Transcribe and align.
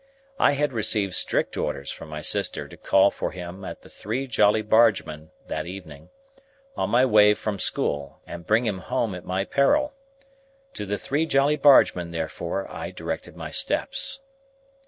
I 0.39 0.53
had 0.53 0.73
received 0.73 1.13
strict 1.13 1.55
orders 1.57 1.91
from 1.91 2.09
my 2.09 2.21
sister 2.21 2.67
to 2.67 2.75
call 2.75 3.11
for 3.11 3.29
him 3.29 3.63
at 3.63 3.83
the 3.83 3.87
Three 3.87 4.25
Jolly 4.25 4.63
Bargemen, 4.63 5.29
that 5.45 5.67
evening, 5.67 6.09
on 6.75 6.89
my 6.89 7.05
way 7.05 7.35
from 7.35 7.59
school, 7.59 8.19
and 8.25 8.43
bring 8.47 8.65
him 8.65 8.79
home 8.79 9.13
at 9.13 9.25
my 9.25 9.45
peril. 9.45 9.93
To 10.73 10.87
the 10.87 10.97
Three 10.97 11.27
Jolly 11.27 11.55
Bargemen, 11.55 12.09
therefore, 12.09 12.65
I 12.71 12.89
directed 12.89 13.35
my 13.35 13.51
steps. 13.51 14.21